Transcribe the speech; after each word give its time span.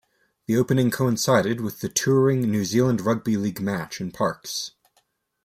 The 0.47 0.57
opening 0.57 0.89
coincided 0.89 1.61
with 1.61 1.81
the 1.81 1.87
touring 1.87 2.41
New 2.49 2.65
Zealand 2.65 3.01
Rugby 3.01 3.37
League 3.37 3.61
match 3.61 4.01
in 4.01 4.09
Parkes. 4.09 4.71